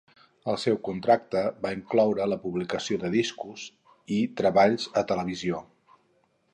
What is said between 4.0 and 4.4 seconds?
i